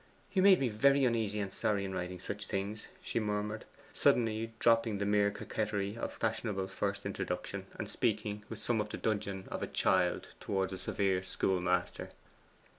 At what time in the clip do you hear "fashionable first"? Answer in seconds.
6.15-7.05